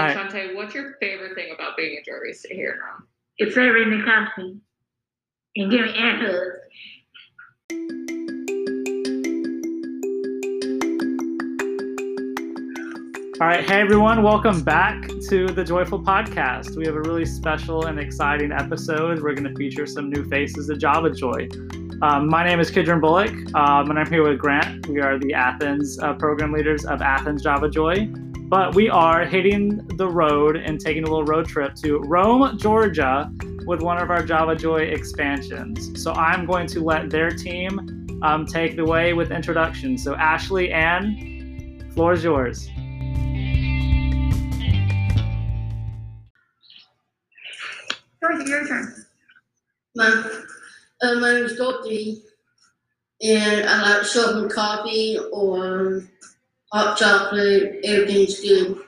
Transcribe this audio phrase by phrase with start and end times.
[0.00, 0.32] then All right.
[0.32, 3.06] Shawnta, what's your favorite thing about being a barista here in Rome?
[3.38, 4.58] It's serving the coffee
[5.56, 6.56] and giving air hugs.
[13.40, 16.76] All right, hey everyone, welcome back to the Joyful Podcast.
[16.76, 19.22] We have a really special and exciting episode.
[19.22, 21.48] We're going to feature some new faces of Java Joy.
[22.02, 24.86] Um, my name is Kidron Bullock, um, and I'm here with Grant.
[24.88, 28.10] We are the Athens uh, program leaders of Athens Java Joy.
[28.50, 33.30] But we are hitting the road and taking a little road trip to Rome, Georgia,
[33.64, 36.02] with one of our Java Joy expansions.
[36.02, 40.02] So I'm going to let their team um, take the way with introductions.
[40.02, 42.66] So Ashley, Anne, floor is yours.
[48.20, 49.06] Dorothy, your turn.
[49.94, 50.08] My,
[51.02, 52.24] uh, my name is Dorothy,
[53.22, 56.02] and I like shopping coffee or
[56.72, 57.80] hot chocolate.
[57.84, 58.80] Everything's good.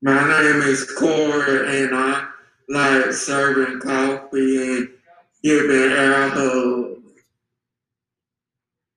[0.00, 2.28] My name is Corey, and I
[2.68, 4.88] like serving coffee and
[5.42, 7.00] giving air hugs.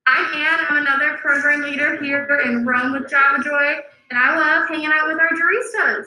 [0.06, 0.66] I'm Anne.
[0.68, 3.76] I'm another program leader here in Rome with Java Joy,
[4.10, 6.06] and I love hanging out with our baristas.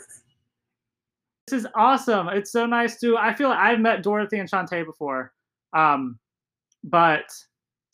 [1.47, 2.29] This is awesome.
[2.29, 3.17] It's so nice to.
[3.17, 5.33] I feel like I've met Dorothy and Shawnta before,
[5.73, 6.17] um,
[6.83, 7.25] but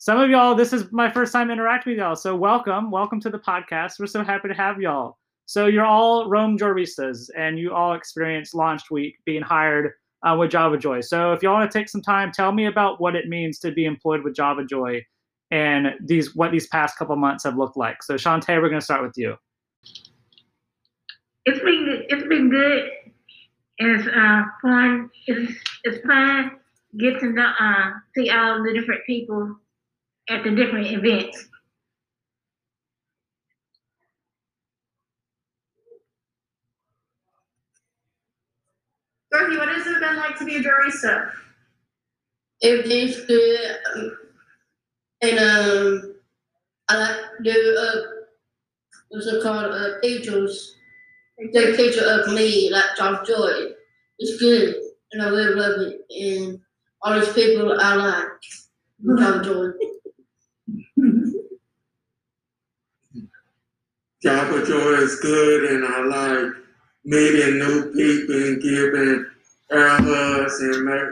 [0.02, 2.16] some of y'all, this is my first time interacting with y'all.
[2.16, 4.00] So welcome, welcome to the podcast.
[4.00, 5.16] We're so happy to have y'all.
[5.46, 9.92] So you're all Rome Joyristas, and you all experienced launch week being hired
[10.24, 11.02] uh, with Java Joy.
[11.02, 13.70] So if y'all want to take some time, tell me about what it means to
[13.70, 15.06] be employed with Java Joy,
[15.52, 18.02] and these what these past couple months have looked like.
[18.02, 19.36] So Shawnta, we're going to start with you.
[21.46, 22.06] It's been good.
[22.08, 22.90] It's been good.
[23.78, 25.10] It's uh, fun.
[25.28, 25.52] It's
[25.84, 26.58] it's fun.
[26.98, 29.58] Get to know, uh, see all the different people
[30.28, 31.48] at the different events.
[39.30, 41.30] Dorothy, what has it been like to be a barista?
[42.62, 43.76] Everything's good.
[43.96, 44.18] Um,
[45.22, 46.14] and um,
[46.88, 47.96] I like to do uh,
[49.08, 49.72] what's it called?
[49.72, 50.76] Uh, pictures.
[51.52, 53.72] Take a picture of me, like John Joy.
[54.18, 54.76] It's good,
[55.12, 56.00] and I really love it.
[56.10, 56.60] And
[57.02, 59.70] all these people I like, Josh Joy.
[64.22, 66.52] Java Joy is good, and I like
[67.04, 69.26] meeting new people and giving
[69.72, 71.08] air hugs and make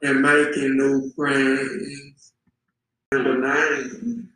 [0.00, 2.32] and making new friends.
[3.10, 4.30] The name.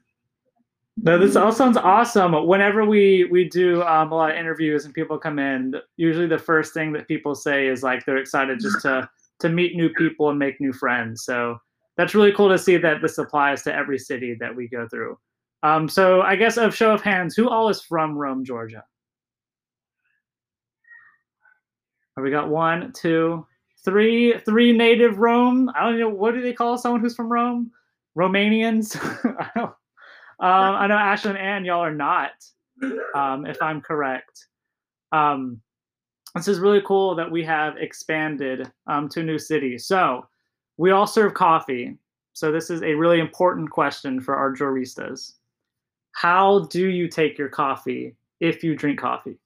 [0.98, 2.46] No, this all sounds awesome.
[2.46, 6.38] Whenever we we do um, a lot of interviews and people come in, usually the
[6.38, 9.08] first thing that people say is like they're excited just to
[9.38, 11.24] to meet new people and make new friends.
[11.24, 11.56] So
[11.96, 15.16] that's really cool to see that this applies to every city that we go through.
[15.66, 18.84] Um, so I guess of show of hands, who all is from Rome, Georgia?
[22.16, 23.44] We got one, two,
[23.84, 25.68] three, three native Rome.
[25.74, 27.72] I don't know what do they call someone who's from Rome?
[28.16, 28.96] Romanians.
[29.40, 29.74] I don't.
[30.38, 32.32] Um, I know Ashley and Anne, y'all are not,
[33.16, 34.46] um, if I'm correct.
[35.10, 35.60] Um,
[36.36, 39.78] this is really cool that we have expanded um, to a new city.
[39.78, 40.26] So
[40.76, 41.98] we all serve coffee.
[42.34, 45.32] So this is a really important question for our Joyristas.
[46.16, 49.38] How do you take your coffee if you drink coffee?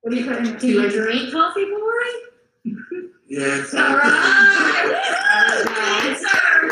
[0.00, 2.74] What do you put in Do you drink coffee, boy?
[3.28, 3.94] Yes, All I
[5.94, 6.66] right.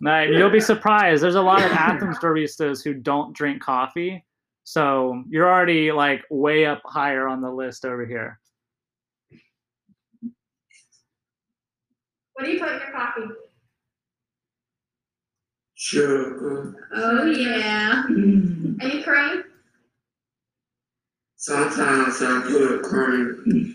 [0.00, 1.22] Right, you'll be surprised.
[1.22, 4.24] There's a lot of Athens baristas who don't drink coffee.
[4.64, 8.40] So you're already like way up higher on the list over here.
[12.32, 13.20] What do you put in your coffee?
[15.82, 16.76] Sugar.
[16.94, 18.04] Oh yeah.
[18.08, 19.42] Any cream?
[21.34, 23.74] Sometimes I put cream.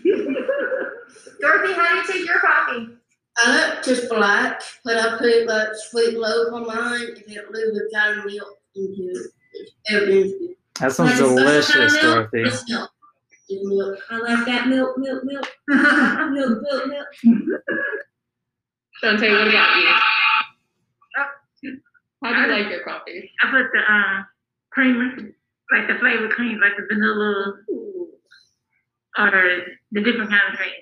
[1.42, 2.88] Dorothy, how do you take your coffee?
[3.36, 7.50] I like just black, but I put like sweet loaf on mine and get a
[7.52, 9.70] little bit of milk into it.
[9.90, 10.54] Everything's.
[10.80, 11.18] That sounds Nice.
[11.20, 12.02] delicious, Milk.
[12.32, 12.40] Dorothy.
[12.48, 12.90] It's milk.
[13.50, 13.98] It's milk.
[14.10, 17.06] I like that milk, milk, milk, milk, milk, milk.
[19.04, 19.88] Shawnta, what about you?
[21.18, 21.24] Oh.
[22.22, 23.30] How do you like your coffee?
[23.42, 24.22] I put the uh,
[24.70, 25.16] creamer,
[25.72, 27.54] like the flavor cream, like the vanilla
[29.18, 29.30] or
[29.92, 30.72] the different kind of cream.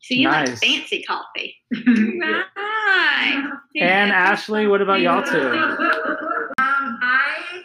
[0.00, 0.48] So you Nice.
[0.50, 1.56] like fancy coffee.
[1.74, 2.42] Yeah.
[2.86, 3.50] Right.
[3.80, 5.40] And Ashley, what about y'all two?
[5.40, 7.62] Um, I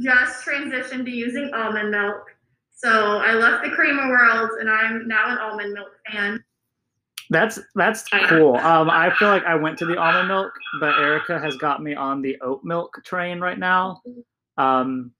[0.00, 2.24] just transitioned to using almond milk.
[2.74, 6.41] So I left the creamer world and I'm now an almond milk fan.
[7.32, 8.56] That's that's cool.
[8.56, 11.94] Um, I feel like I went to the almond milk, but Erica has got me
[11.94, 14.02] on the oat milk train right now.
[14.58, 15.12] Um,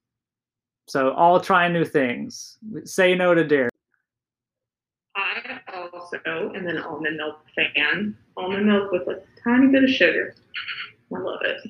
[0.87, 2.59] so all trying new things.
[2.83, 3.71] Say no to dairy.
[5.15, 5.59] I
[5.91, 6.19] also
[6.55, 8.15] am an almond milk fan.
[8.37, 10.35] Almond milk with a tiny bit of sugar.
[11.15, 11.67] I love it.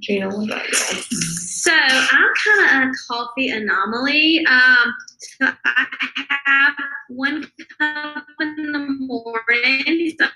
[0.00, 0.74] Gina, what about you?
[0.74, 4.44] So I'm kind of a coffee anomaly.
[4.46, 5.86] Um, so I
[6.44, 6.74] have
[7.08, 7.42] one
[7.78, 10.26] cup in the morning, so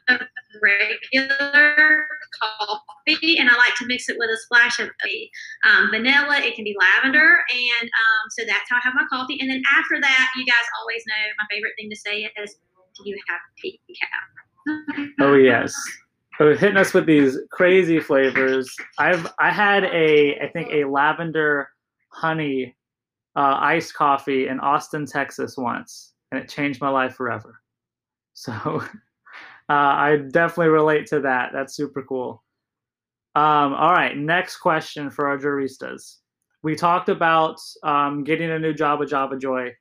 [0.62, 2.06] regular
[2.42, 4.88] coffee, and I like to mix it with a splash of
[5.68, 6.38] um, vanilla.
[6.38, 9.38] It can be lavender, and um, so that's how I have my coffee.
[9.40, 12.56] And then after that, you guys always know my favorite thing to say is,
[12.96, 15.74] "Do you have decaf?" Oh yes.
[16.40, 18.74] So hitting us with these crazy flavors.
[18.98, 21.68] I've I had a I think a lavender
[22.08, 22.74] honey
[23.36, 27.60] uh, iced coffee in Austin, Texas once, and it changed my life forever.
[28.32, 28.82] So uh,
[29.68, 31.50] I definitely relate to that.
[31.52, 32.42] That's super cool.
[33.34, 36.16] Um, all right, next question for our Joyristas.
[36.62, 39.74] We talked about um, getting a new job with Java Joy.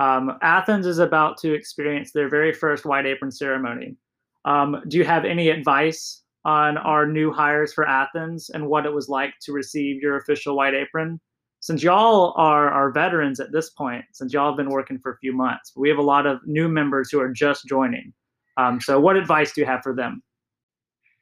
[0.00, 3.96] Um, Athens is about to experience their very first white apron ceremony.
[4.44, 8.92] Um, do you have any advice on our new hires for Athens and what it
[8.92, 11.20] was like to receive your official white apron?
[11.60, 15.18] Since y'all are are veterans at this point, since y'all have been working for a
[15.18, 18.14] few months, we have a lot of new members who are just joining.
[18.56, 20.22] Um, so, what advice do you have for them?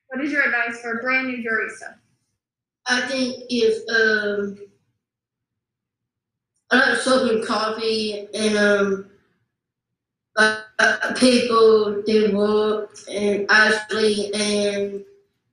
[0.09, 1.97] What is your advice for a brand new Joyrista?
[2.87, 4.59] I think if um
[6.71, 9.11] I like soaking coffee and um
[10.37, 15.05] uh, uh, people they work and Ashley and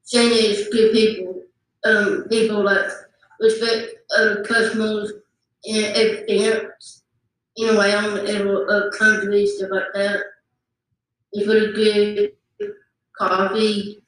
[0.07, 1.41] Shane is good people.
[1.85, 2.91] Um people that
[3.39, 5.11] respect other customers
[5.67, 7.03] and everything else.
[7.55, 10.19] You know, I own every uh, country, stuff like that.
[11.31, 12.31] It's really good
[13.17, 14.01] coffee,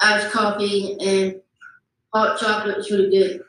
[0.00, 1.40] iced coffee and
[2.12, 3.44] hot chocolate is really good.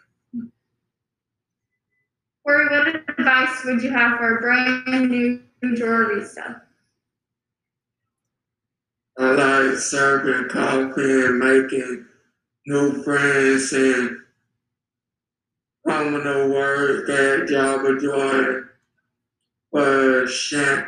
[2.44, 6.62] Corey, what advice would you have for a brand new Joyrista?
[6.62, 6.65] I
[9.34, 12.06] like serving coffee and making
[12.68, 14.18] new friends and
[15.88, 18.62] common words that Java Joy
[19.72, 20.88] for Shan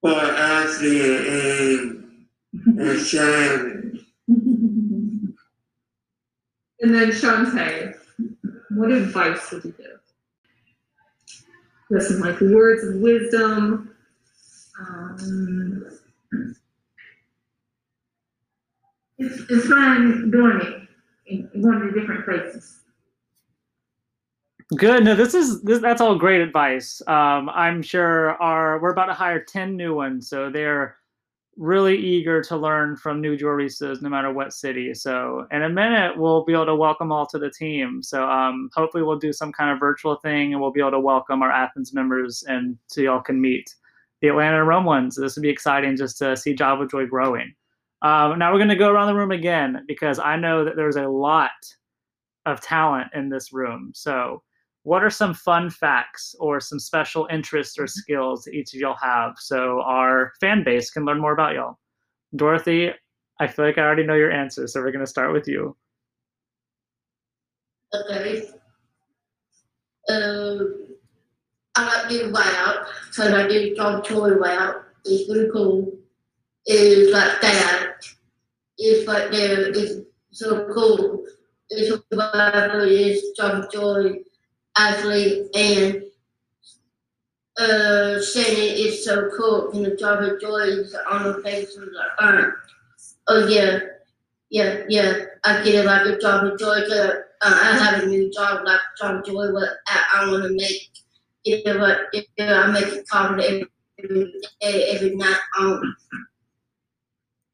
[0.00, 2.26] for Ashley and,
[2.78, 4.06] and Shannon.
[6.82, 7.94] And then Shawnta,
[8.70, 10.00] what advice would you give?
[11.90, 13.94] There's some like words of wisdom.
[14.80, 15.99] Um,
[19.20, 20.88] It's, it's fun doing it
[21.26, 22.78] in going to different places.
[24.76, 25.04] Good.
[25.04, 25.80] No, this is this.
[25.80, 27.02] That's all great advice.
[27.06, 30.96] Um, I'm sure our we're about to hire ten new ones, so they're
[31.56, 34.94] really eager to learn from new Joyristas, no matter what city.
[34.94, 38.02] So in a minute, we'll be able to welcome all to the team.
[38.02, 41.00] So um, hopefully, we'll do some kind of virtual thing, and we'll be able to
[41.00, 43.74] welcome our Athens members, and so y'all can meet
[44.22, 45.16] the Atlanta and Rome ones.
[45.16, 47.54] This would be exciting just to see Java Joy growing.
[48.02, 50.96] Um, now we're going to go around the room again because I know that there's
[50.96, 51.50] a lot
[52.46, 53.92] of talent in this room.
[53.94, 54.42] So
[54.82, 58.96] what are some fun facts or some special interests or skills that each of y'all
[58.96, 61.78] have so our fan base can learn more about y'all?
[62.34, 62.90] Dorothy,
[63.38, 65.76] I feel like I already know your answer, so we're going to start with you.
[67.94, 68.48] Okay.
[70.08, 70.86] Um,
[71.74, 74.84] I like doing layout, so I do John Toy layout.
[75.04, 75.92] It's really cool.
[76.66, 77.89] It's like that.
[78.80, 79.70] It's like there.
[79.70, 79.94] It's
[80.32, 81.24] so cool.
[81.70, 84.20] It's about it's John Joy,
[84.78, 86.04] Ashley, and
[87.58, 89.70] uh, Shannon is so cool.
[89.72, 92.54] And the Java Joy is on the face of the earth.
[93.28, 93.80] Oh yeah,
[94.50, 95.24] yeah, yeah.
[95.44, 96.80] I get it like a Java Joy.
[96.88, 100.50] 'cause, Uh, I have a new job like Java Joy, but I, I want to
[100.50, 100.90] make
[101.46, 101.64] it.
[101.64, 105.38] But if I make it coffee every every, every night.
[105.60, 105.96] Um,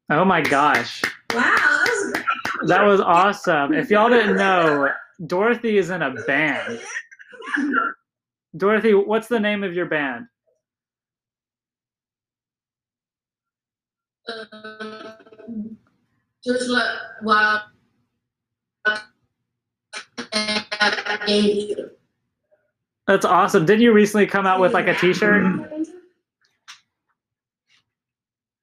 [0.09, 1.03] Oh my gosh.
[1.33, 2.67] Wow, that was great.
[2.67, 3.73] That was awesome.
[3.73, 4.89] If y'all didn't know,
[5.25, 6.79] Dorothy is in a band.
[8.55, 10.27] Dorothy, what's the name of your band?
[14.51, 15.77] um,
[16.43, 17.61] just like
[21.25, 21.93] danger.
[23.07, 23.65] That's awesome.
[23.65, 25.87] Didn't you recently come out with like a t-shirt?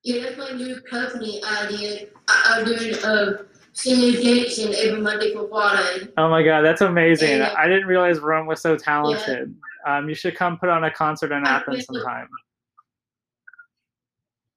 [0.04, 2.06] Yeah, that's my new company idea.
[2.28, 6.08] I, I'm doing a senior Jackson every Monday for Friday.
[6.18, 7.38] Oh my god, that's amazing.
[7.38, 7.54] Yeah.
[7.56, 9.54] I didn't realize Rome was so talented.
[9.86, 12.28] Um, you should come put on a concert in Athens sometime.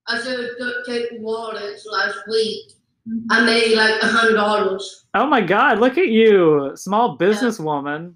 [0.08, 2.72] I said duct tape wallets last week
[3.30, 5.06] I made like a hundred dollars.
[5.13, 5.80] Oh my God!
[5.80, 8.16] Look at you, small businesswoman.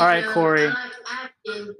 [0.00, 0.66] All right, And, uh, Corey.
[0.66, 1.74] I like acting.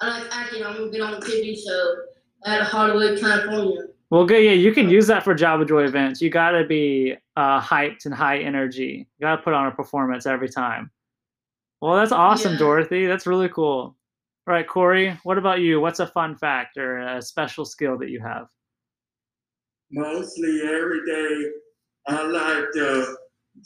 [0.00, 0.64] I like acting.
[0.64, 1.94] I'm gonna get on a TV show
[2.44, 3.82] at Hollywood, California.
[4.10, 4.42] Well, good.
[4.44, 6.20] Yeah, you can use that for Java Joy events.
[6.20, 9.06] You got to be uh, hyped and high energy.
[9.18, 10.90] You got to put on a performance every time.
[11.80, 12.58] Well, that's awesome, Yeah.
[12.58, 13.06] Dorothy.
[13.06, 13.96] That's really cool.
[14.46, 15.16] All right, Corey.
[15.22, 15.80] What about you?
[15.80, 18.48] What's a fun fact or a special skill that you have?
[19.92, 21.50] Mostly every day,
[22.08, 23.16] I like to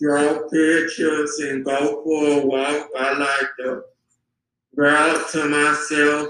[0.01, 2.89] draw pictures and go for a walk.
[2.99, 3.83] I like to
[4.77, 6.29] rap to myself,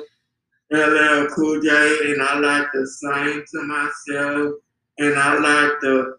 [0.73, 4.55] LL Cool J, and I like to sing to myself,
[4.99, 6.15] and I like to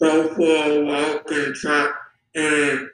[0.00, 1.92] go for a walk and try,
[2.34, 2.88] and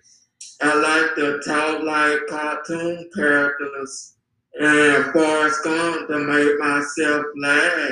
[0.62, 4.16] I like to talk like cartoon characters
[4.58, 7.90] and Forrest Gump to make myself laugh.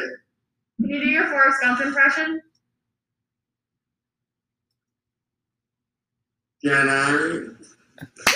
[0.80, 2.40] Can you do your Forrest Gump impression?
[6.64, 7.40] Can I?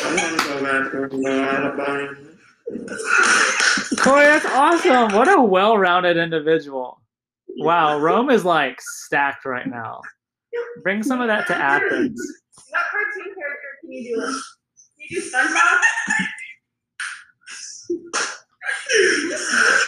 [0.03, 2.15] I want to go back to Alabama.
[4.01, 5.15] Corey, that's awesome.
[5.17, 7.01] What a well-rounded individual.
[7.59, 10.01] Wow, Rome is like stacked right now.
[10.83, 12.21] Bring some of that to Athens.
[12.71, 14.21] What cartoon character can you do?
[14.23, 14.41] Can
[14.99, 15.79] you do SpongeBob?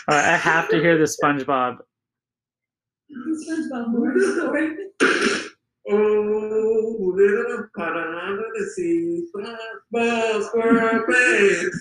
[0.09, 1.79] All right, I have to hear the SpongeBob.
[5.93, 11.77] Oh, little pot under the sea, SpongeBob SquarePants.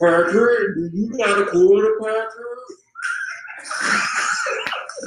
[0.00, 2.48] Patrick, do you got a quarter, Patrick?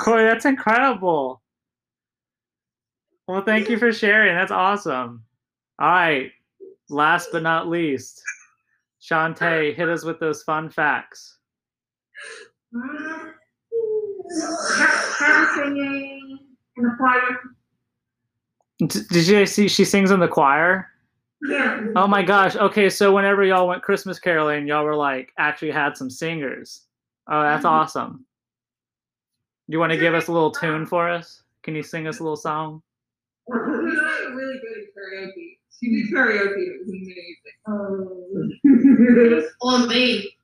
[0.02, 1.42] Corey, that's incredible.
[3.28, 4.36] Well, thank you for sharing.
[4.36, 5.24] That's awesome.
[5.80, 6.32] All right.
[6.90, 8.22] Last but not least,
[9.02, 11.38] Shawnta, hit us with those fun facts.
[15.56, 16.40] Singing
[16.78, 17.40] in the choir.
[18.88, 20.91] Did you see she sings in the choir?
[21.44, 21.88] Yeah.
[21.96, 22.56] Oh my gosh.
[22.56, 26.86] Okay, so whenever y'all went Christmas caroling, y'all were like actually had some singers.
[27.28, 27.74] Oh, that's mm-hmm.
[27.74, 28.26] awesome.
[29.68, 31.44] Do you want to give us a little tune for us?
[31.64, 32.82] Can you sing us a little song?
[33.48, 35.58] She's like really good at karaoke.
[35.80, 36.68] She did karaoke.
[36.68, 36.90] It was
[39.28, 39.50] amazing.
[39.62, 40.38] On me.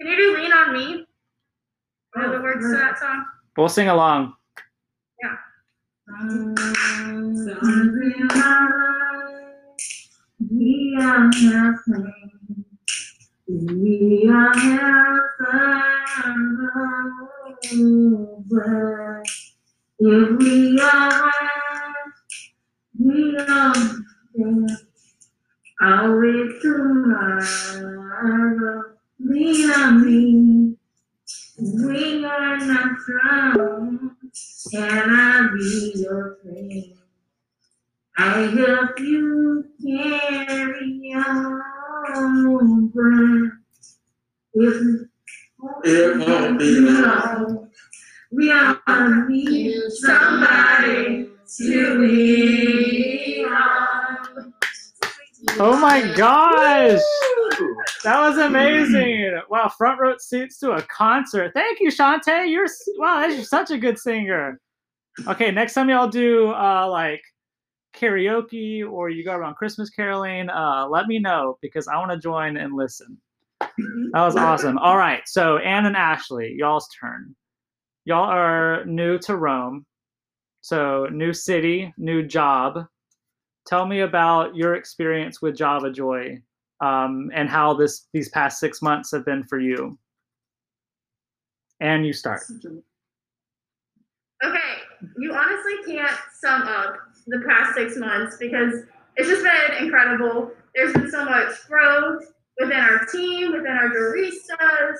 [0.00, 1.06] Can you do Lean on Me?
[2.12, 3.24] What are the words to that song?
[3.56, 4.34] We'll sing along.
[10.48, 12.64] We are nothing.
[13.46, 15.20] We are nothing
[17.74, 19.22] over.
[19.98, 21.32] If we are,
[22.98, 23.74] we are
[24.34, 24.66] there.
[25.82, 28.82] Always tomorrow.
[29.18, 30.76] We are me.
[31.58, 34.16] We are not strong.
[34.72, 36.99] Can I be your friend?
[38.22, 41.62] I help you carry on.
[44.52, 45.06] If
[45.84, 47.70] It won't be long.
[48.30, 54.52] we are need somebody to lean on.
[55.58, 57.00] Oh my gosh!
[58.04, 59.40] That was amazing!
[59.48, 61.52] Wow, front row seats to a concert.
[61.54, 62.50] Thank you, Shawnta.
[62.50, 64.60] You're wow, you're such a good singer.
[65.26, 67.22] Okay, next time y'all do uh, like
[68.00, 72.18] karaoke or you go around Christmas caroling, uh, let me know because I want to
[72.18, 73.18] join and listen.
[73.60, 74.78] That was awesome.
[74.78, 77.34] All right, so Anne and Ashley, y'all's turn.
[78.04, 79.84] Y'all are new to Rome,
[80.62, 82.86] so new city, new job.
[83.66, 86.42] Tell me about your experience with Java Joy
[86.80, 89.98] um, and how this these past six months have been for you.
[91.80, 92.40] And you start.
[94.42, 94.58] Okay,
[95.18, 96.96] you honestly can't sum up
[97.26, 98.82] the past six months because
[99.16, 100.50] it's just been incredible.
[100.74, 102.24] There's been so much growth
[102.58, 104.96] within our team, within our baristas.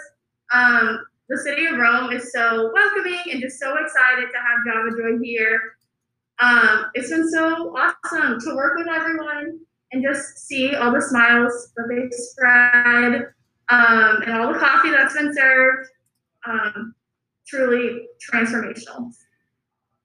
[0.53, 4.91] Um, the city of Rome is so welcoming and just so excited to have Java
[4.97, 5.61] Joy here.
[6.41, 9.61] Um, it's been so awesome to work with everyone
[9.93, 13.33] and just see all the smiles that they spread
[13.69, 15.89] um, and all the coffee that's been served.
[16.47, 16.95] Um,
[17.47, 19.13] truly transformational.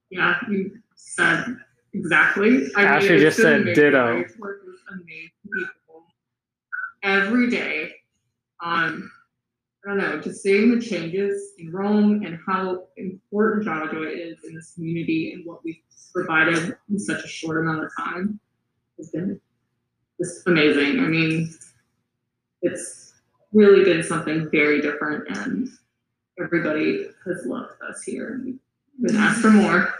[0.09, 1.57] Yeah, you said
[1.95, 2.67] exactly.
[2.75, 3.83] I Ashley it's just said amazing.
[3.83, 4.05] ditto.
[4.05, 6.03] I work with amazing people
[7.03, 7.91] every day.
[8.63, 9.11] Um,
[9.85, 14.55] I don't know, just seeing the changes in Rome and how important Java is in
[14.55, 15.77] this community and what we've
[16.13, 18.39] provided in such a short amount of time
[18.97, 19.39] has been
[20.19, 20.99] just amazing.
[20.99, 21.53] I mean,
[22.63, 23.13] it's
[23.53, 25.69] really been something very different and
[26.43, 28.59] everybody has loved us here and we've
[29.07, 29.93] been asked for more.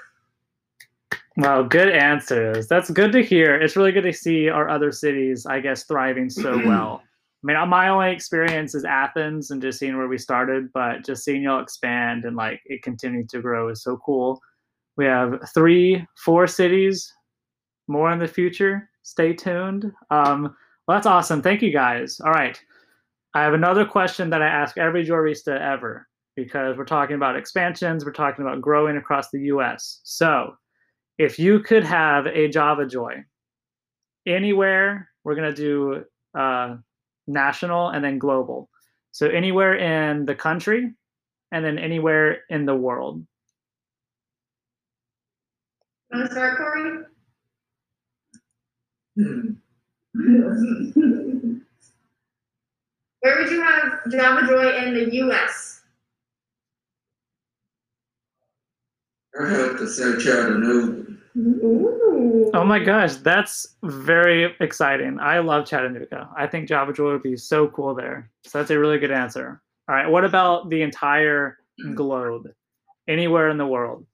[1.37, 2.67] Wow, good answers.
[2.67, 3.55] That's good to hear.
[3.55, 7.01] It's really good to see our other cities, I guess, thriving so well.
[7.03, 11.23] I mean, my only experience is Athens and just seeing where we started, but just
[11.23, 14.41] seeing y'all expand and like it continue to grow is so cool.
[14.97, 17.13] We have three, four cities
[17.87, 18.89] more in the future.
[19.03, 19.91] Stay tuned.
[20.09, 20.55] Um,
[20.87, 21.41] well, that's awesome.
[21.41, 22.19] Thank you guys.
[22.23, 22.59] All right.
[23.35, 28.05] I have another question that I ask every Joyrista ever because we're talking about expansions,
[28.05, 29.99] we're talking about growing across the US.
[30.03, 30.55] So,
[31.17, 33.24] if you could have a Java Joy
[34.25, 36.03] anywhere, we're going to do
[36.39, 36.77] uh,
[37.27, 38.69] national and then global.
[39.12, 40.93] So, anywhere in the country
[41.51, 43.25] and then anywhere in the world.
[46.12, 47.00] Want to start, Corey?
[53.25, 55.81] Where would you have Java Joy in the US?
[59.39, 61.04] I have to say Chattanooga.
[61.37, 62.49] Ooh.
[62.53, 65.19] Oh my gosh, that's very exciting.
[65.19, 66.29] I love Chattanooga.
[66.37, 68.29] I think Java Joy would be so cool there.
[68.43, 69.61] So that's a really good answer.
[69.89, 71.95] All right, what about the entire mm.
[71.95, 72.47] globe?
[73.07, 74.05] Anywhere in the world?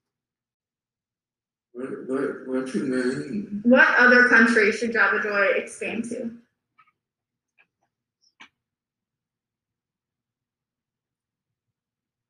[1.73, 3.61] What, what, what you mean?
[3.63, 6.31] What other country should Java Joy expand to?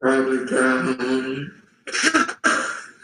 [0.01, 1.61] Probably Calhoun.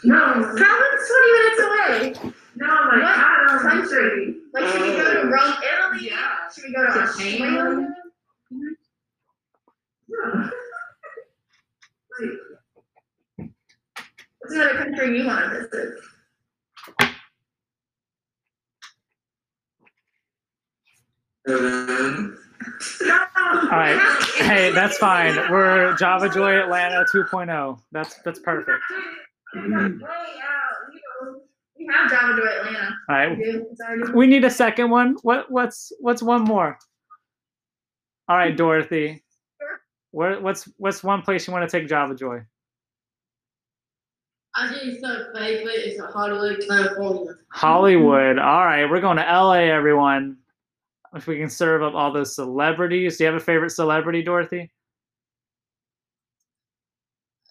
[0.04, 0.16] No,
[0.56, 2.32] Calhoun's 20 minutes away.
[2.56, 3.70] no, like, What I don't know.
[3.70, 4.36] country?
[4.54, 5.54] Like, should we go to oh, Rome,
[5.92, 6.08] Italy?
[6.10, 6.48] Yeah.
[6.54, 7.08] Should we go to Japan.
[7.08, 7.94] Australia?
[14.40, 15.94] What's another country you want to visit?
[21.46, 22.34] Atlanta.
[23.70, 24.22] All right.
[24.36, 25.34] Hey, that's fine.
[25.50, 27.80] We're Java Joy Atlanta 2.0.
[27.92, 28.80] That's that's perfect.
[29.54, 30.02] Way out,
[30.92, 31.40] you know,
[31.78, 32.90] We have Java Joy Atlanta.
[33.08, 33.38] All right.
[33.38, 35.16] We already- We need a second one.
[35.22, 36.78] What what's what's one more?
[38.28, 39.24] All right, Dorothy.
[40.10, 42.42] Where what's what's one place you want to take Java Joy?
[44.54, 47.34] I think my favorite is Hollywood, California.
[47.52, 48.38] Hollywood.
[48.38, 50.38] All right, we're going to LA, everyone.
[51.14, 53.16] If we can serve up all those celebrities.
[53.16, 54.70] Do you have a favorite celebrity, Dorothy?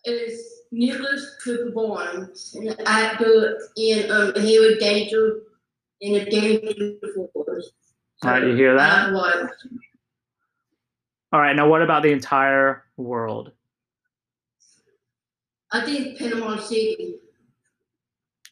[0.04, 5.42] It is Nicholas Cooper Barnes, an actor in um, Henry Danger
[6.02, 6.96] in a Danger
[7.34, 7.72] Force.
[8.24, 9.14] All right, you hear that?
[11.34, 13.52] All right, now what about the entire world?
[15.72, 17.16] I think Panama City.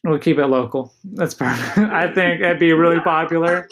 [0.04, 0.94] We'll keep it local.
[1.02, 1.78] That's perfect.
[1.78, 3.68] I think it'd be really popular.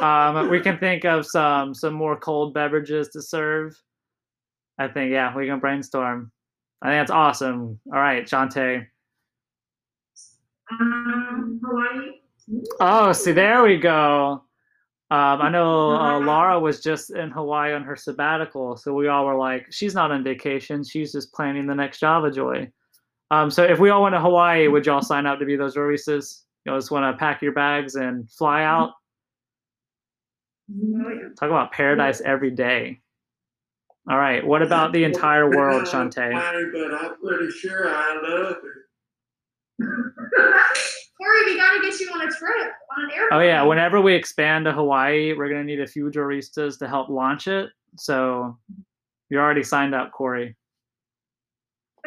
[0.00, 3.80] Um, we can think of some some more cold beverages to serve.
[4.78, 6.32] I think yeah, we can brainstorm.
[6.82, 7.80] I think that's awesome.
[7.86, 8.86] All right, Shawnta.
[10.70, 12.10] Um, Hawaii.
[12.80, 14.42] Oh, see, there we go.
[15.08, 19.24] Um, I know uh, Laura was just in Hawaii on her sabbatical, so we all
[19.24, 22.70] were like, she's not on vacation; she's just planning the next Java Joy.
[23.30, 25.76] Um, so if we all went to Hawaii, would y'all sign up to be those
[25.76, 26.42] Orisas?
[26.64, 28.90] You all just want to pack your bags and fly out?
[30.70, 31.30] Oh.
[31.38, 33.00] Talk about paradise every day.
[34.08, 36.32] All right, what about the entire world, Yeah, Shawnta?
[36.72, 38.82] But I'm pretty sure I love it.
[41.18, 43.28] Corey, we gotta get you on a trip, on an airplane.
[43.32, 47.08] Oh yeah, whenever we expand to Hawaii, we're gonna need a few Joyristas to help
[47.08, 47.70] launch it.
[47.96, 48.58] So
[49.30, 50.56] you're already signed up, Corey.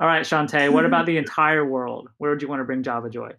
[0.00, 2.08] All right, Shawnta, what about the entire world?
[2.18, 3.32] Where would you want to bring Java Joy?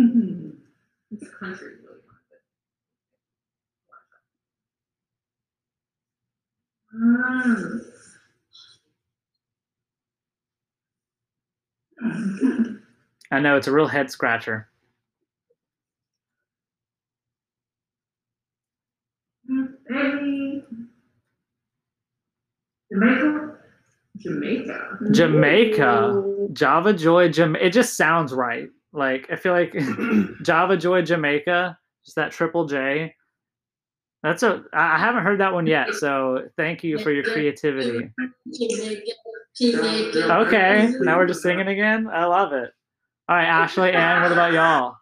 [1.10, 2.40] This country really wants it.
[12.16, 12.80] Mm.
[13.32, 14.68] I know it's a real head scratcher.
[22.90, 23.58] Jamaica.
[24.18, 24.98] Jamaica.
[25.10, 27.56] Jamaica, Java Joy, Jam.
[27.56, 28.68] It just sounds right.
[28.92, 29.72] Like I feel like
[30.42, 33.14] Java Joy Jamaica, just that triple J.
[34.22, 35.94] That's a I haven't heard that one yet.
[35.94, 38.10] So thank you for your creativity.
[38.52, 39.10] Jamaica.
[39.56, 40.38] Jamaica.
[40.46, 42.08] Okay, now we're just singing again.
[42.12, 42.70] I love it.
[43.28, 44.96] All right, Ashley, Anne, what about y'all?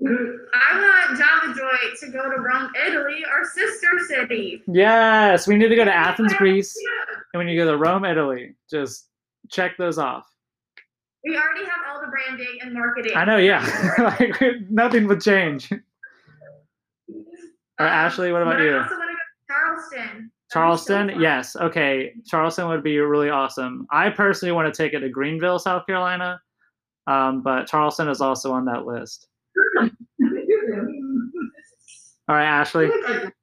[0.00, 4.62] I want Java Joy to go to Rome, Italy, our sister city.
[4.68, 6.76] Yes, we need to go to Athens, Greece,
[7.32, 8.54] and we need to go to Rome, Italy.
[8.70, 9.08] Just
[9.50, 10.26] check those off.
[11.28, 13.12] We already have all the branding and marketing.
[13.14, 13.64] I know, yeah.
[13.98, 15.70] like nothing would change.
[15.72, 15.78] All
[17.78, 18.76] right, Ashley, what about But I you?
[18.78, 19.18] also want to go to
[20.00, 21.20] Charleston Charleston, fun.
[21.20, 21.54] yes.
[21.56, 23.86] Okay, Charleston would be really awesome.
[23.90, 26.40] I personally want to take it to Greenville, South Carolina,
[27.06, 29.28] um, but Charleston is also on that list.
[29.78, 29.88] All
[32.34, 32.86] right, Ashley.
[32.86, 33.34] I feel like I'd like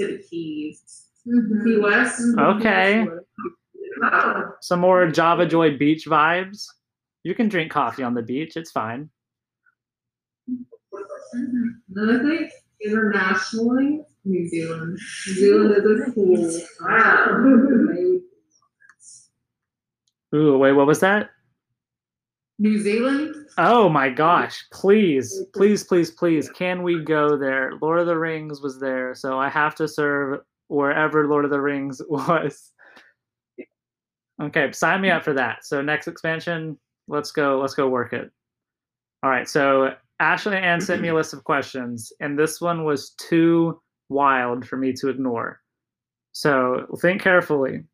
[0.00, 1.06] to the Keys.
[1.24, 2.20] Key West.
[2.38, 3.06] Okay.
[4.60, 6.66] Some more Java Joy beach vibes.
[7.24, 8.56] You can drink coffee on the beach.
[8.56, 9.10] It's fine.
[10.50, 11.68] Mm-hmm.
[11.88, 12.52] Then I think
[12.84, 14.98] internationally, New Zealand.
[15.28, 16.60] New Zealand is a cool.
[16.80, 18.20] Wow.
[20.34, 21.30] Ooh, wait, what was that?
[22.58, 23.34] New Zealand.
[23.58, 27.72] Oh my gosh, please, please, please, please, can we go there?
[27.82, 31.60] Lord of the Rings was there, so I have to serve wherever Lord of the
[31.60, 32.70] Rings was.
[34.40, 35.66] Okay, sign me up for that.
[35.66, 36.78] So next expansion,
[37.12, 38.32] let's go, let's go work it.
[39.22, 42.84] All right, so Ashley and Anne sent me a list of questions, and this one
[42.84, 45.60] was too wild for me to ignore.
[46.32, 47.84] So think carefully.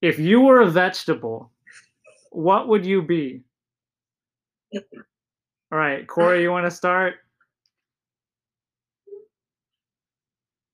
[0.00, 1.50] If you were a vegetable,
[2.30, 3.42] what would you be?
[4.72, 4.80] All
[5.78, 7.16] right, Corey, you want to start?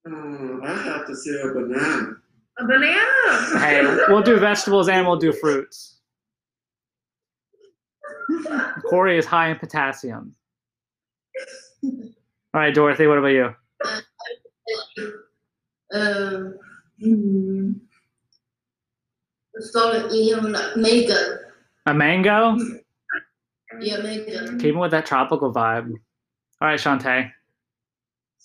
[0.09, 2.13] Uh, I have to say a banana.
[2.59, 3.59] A banana.
[3.59, 5.96] Hey, we'll do vegetables and we'll do fruits.
[8.89, 10.35] Corey is high in potassium.
[11.85, 11.93] All
[12.55, 13.55] right, Dorothy, what about you?
[15.93, 16.59] Um,
[17.01, 17.73] hmm,
[19.55, 21.39] let's call um, mango.
[21.87, 22.57] A mango?
[23.81, 24.59] Yeah, mango.
[24.59, 25.93] Keeping with that tropical vibe.
[26.61, 27.31] All right, Shawnta.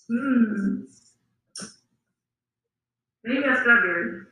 [0.08, 0.82] Hmm.
[3.24, 4.22] Maybe a strawberry.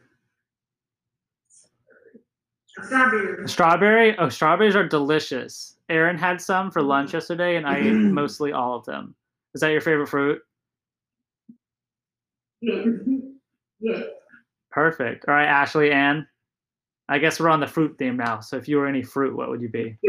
[2.79, 3.49] A strawberry.
[3.49, 4.19] Strawberry?
[4.19, 5.77] Oh, strawberries are delicious.
[5.91, 9.15] Aaron had some for lunch yesterday, and I ate mostly all of them.
[9.55, 10.41] Is that your favorite fruit?
[12.61, 12.85] Yeah.
[13.81, 14.03] Yeah.
[14.71, 15.25] Perfect.
[15.27, 16.27] All right, Ashley, Anne.
[17.09, 18.39] I guess we're on the fruit theme now.
[18.39, 19.99] So if you were any fruit, what would you be?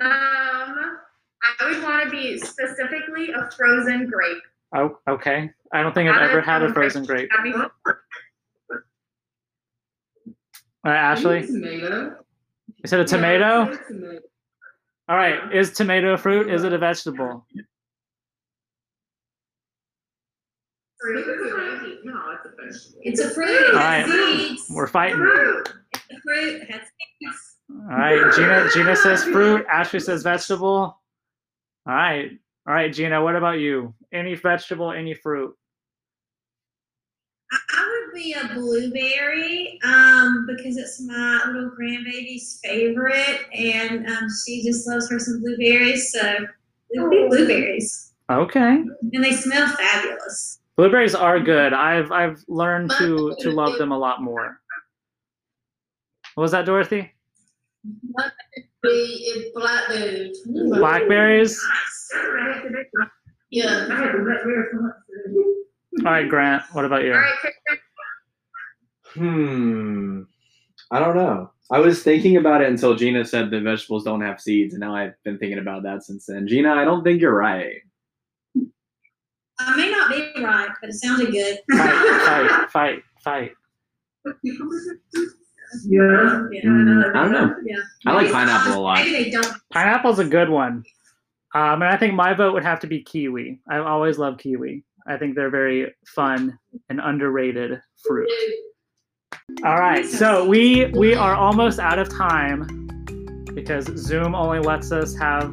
[0.00, 0.98] Um,
[1.42, 4.42] I would want to be specifically a frozen grape.
[4.72, 5.50] Oh, okay.
[5.72, 7.28] I don't think I've ever had a frozen frozen grape.
[10.84, 11.44] All right, Ashley.
[11.46, 12.16] Tomato.
[12.84, 13.44] You it a tomato?
[13.44, 14.20] Yeah, I'd say tomato.
[15.08, 15.54] All right.
[15.54, 16.52] Is tomato a fruit?
[16.52, 17.46] Is it a vegetable?
[21.00, 21.94] Fruit a veggie.
[22.04, 23.00] No, it's a vegetable.
[23.02, 23.48] It's a fruit.
[23.50, 24.38] It All has right.
[24.38, 24.66] seeds.
[24.70, 25.16] We're fighting.
[25.16, 25.68] fruit.
[26.24, 26.70] Fruit.
[26.70, 26.80] Has
[27.20, 27.56] seeds.
[27.70, 28.34] All right.
[28.34, 29.64] Gina Gina says fruit.
[29.70, 30.74] Ashley says vegetable.
[31.86, 32.30] All right.
[32.66, 33.94] All right, Gina, what about you?
[34.12, 35.54] Any vegetable, any fruit?
[38.14, 44.28] I, I would be a blueberry um, because it's my little grandbaby's favorite, and um,
[44.44, 46.12] she just loves her some blueberries.
[46.12, 46.20] So
[46.90, 48.82] it would be blueberries, Okay.
[49.12, 50.60] and they smell fabulous.
[50.76, 51.72] Blueberries are good.
[51.72, 54.60] I've I've learned to to love them a lot more.
[56.34, 57.12] What was that, Dorothy?
[58.82, 60.40] Be is blackberries.
[60.46, 61.60] Blackberries?
[63.50, 63.88] Yeah.
[63.90, 66.06] I had the blackberry for lunch today.
[66.06, 67.12] All right, Grant, what about you?
[67.12, 67.78] All right, Kristen.
[69.18, 70.22] Hmm.
[70.90, 71.50] I don't know.
[71.70, 74.94] I was thinking about it until Gina said that vegetables don't have seeds, and now
[74.94, 76.46] I've been thinking about that since then.
[76.48, 77.76] Gina, I don't think you're right.
[79.60, 81.58] I may not be right, but it sounded good.
[81.70, 83.52] Fight, fight, fight, fight.
[85.84, 86.46] Yeah.
[86.50, 86.62] Yeah.
[86.64, 87.54] Mm, I don't know.
[87.64, 87.76] Yeah.
[88.06, 88.98] I like Maybe- pineapple a lot.
[88.98, 89.54] Maybe they don't.
[89.70, 90.84] Pineapple's a good one.
[91.54, 93.60] Um, and I think my vote would have to be kiwi.
[93.68, 94.84] I've always loved kiwi.
[95.06, 98.30] I think they're very fun and underrated fruit.
[99.64, 102.86] All right, so we we are almost out of time
[103.54, 105.52] because Zoom only lets us have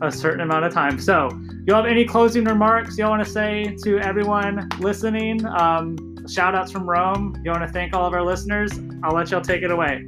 [0.00, 0.98] a certain amount of time.
[0.98, 1.28] So,
[1.66, 5.44] you have any closing remarks you want to say to everyone listening?
[5.46, 7.40] Um, shout outs from Rome.
[7.44, 8.72] You want to thank all of our listeners?
[9.02, 10.04] I'll let y'all take it away.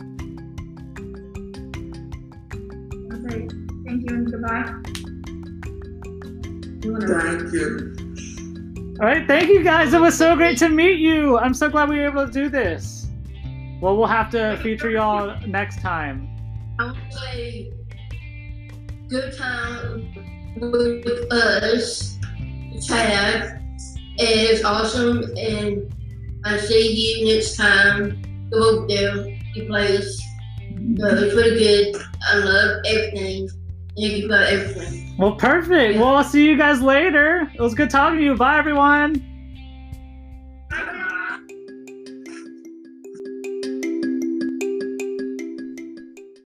[3.10, 3.48] I'll say
[3.84, 4.72] thank you and goodbye.
[6.82, 8.96] You Thank you.
[9.00, 9.92] All right, thank you guys.
[9.92, 11.36] It was so great to meet you.
[11.38, 13.03] I'm so glad we were able to do this.
[13.84, 16.26] Well, we'll have to feature y'all next time.
[16.78, 17.70] I would say
[19.10, 20.10] good time
[20.56, 22.18] with us,
[22.80, 23.62] Chad.
[24.18, 25.94] is awesome, and
[26.46, 28.48] I see you next time.
[28.50, 29.16] Go there,
[29.54, 30.18] the place.
[30.96, 32.02] So it's uh, really good.
[32.26, 33.50] I love everything.
[33.98, 35.14] Thank you for everything.
[35.18, 35.98] Well, perfect.
[35.98, 37.52] Well, I'll see you guys later.
[37.52, 38.34] It was good talking to you.
[38.34, 39.33] Bye, everyone.